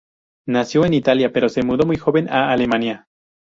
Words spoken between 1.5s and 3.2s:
mudó muy joven a Alemania.